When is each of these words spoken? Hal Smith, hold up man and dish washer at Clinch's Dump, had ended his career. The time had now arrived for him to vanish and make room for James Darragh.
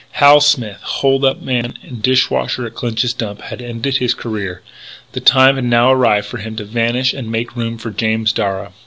Hal 0.13 0.41
Smith, 0.41 0.79
hold 0.81 1.23
up 1.23 1.43
man 1.43 1.75
and 1.83 2.01
dish 2.01 2.31
washer 2.31 2.65
at 2.65 2.73
Clinch's 2.73 3.13
Dump, 3.13 3.39
had 3.39 3.61
ended 3.61 3.97
his 3.97 4.15
career. 4.15 4.63
The 5.11 5.19
time 5.19 5.57
had 5.57 5.65
now 5.65 5.91
arrived 5.91 6.25
for 6.25 6.37
him 6.37 6.55
to 6.55 6.65
vanish 6.65 7.13
and 7.13 7.31
make 7.31 7.55
room 7.55 7.77
for 7.77 7.91
James 7.91 8.33
Darragh. 8.33 8.71